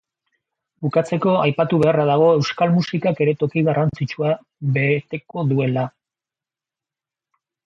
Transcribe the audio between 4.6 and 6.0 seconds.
beteko duela.